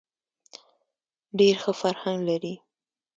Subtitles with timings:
[1.37, 2.55] ډېر ښه فرهنګ لري.